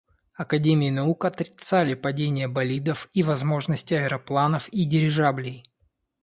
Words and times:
Академии 0.33 0.89
наук 0.89 1.25
отрицали 1.25 1.93
падение 1.93 2.47
болидов 2.47 3.07
и 3.13 3.21
возможность 3.21 3.91
аэропланов 3.93 4.67
и 4.69 4.83
дирижаблей. 4.85 5.63